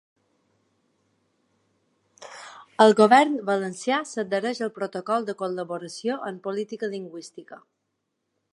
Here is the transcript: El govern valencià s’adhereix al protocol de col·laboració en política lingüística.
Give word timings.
El 2.85 2.95
govern 2.99 3.37
valencià 3.49 3.99
s’adhereix 4.13 4.63
al 4.69 4.73
protocol 4.79 5.29
de 5.31 5.37
col·laboració 5.43 6.17
en 6.31 6.41
política 6.49 6.91
lingüística. 6.97 7.61